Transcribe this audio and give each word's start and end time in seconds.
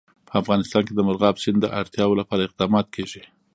په 0.27 0.33
افغانستان 0.41 0.81
کې 0.85 0.93
د 0.95 0.99
مورغاب 1.07 1.35
سیند 1.43 1.57
د 1.61 1.65
اړتیاوو 1.79 2.19
لپاره 2.21 2.41
اقدامات 2.47 2.85
کېږي. 2.95 3.21